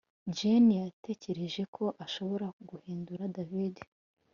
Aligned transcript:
Jane 0.35 0.73
yatekereje 0.83 1.61
ko 1.75 1.85
ashobora 2.05 2.45
guhindura 2.69 3.23
David 3.35 3.75